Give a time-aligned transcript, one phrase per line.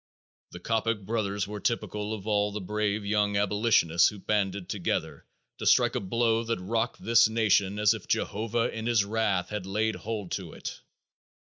[0.49, 5.27] The Coppock brothers were typical of all the brave young abolitionists who banded together
[5.59, 9.67] to strike a blow that rocked this nation as if Jehovah in his wrath had
[9.67, 10.81] laid hold on it.